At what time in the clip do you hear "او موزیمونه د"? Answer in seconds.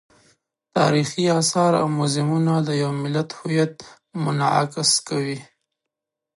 1.81-2.69